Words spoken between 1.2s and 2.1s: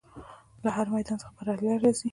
څخه بریالی راځي.